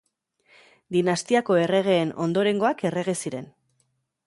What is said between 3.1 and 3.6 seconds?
ziren.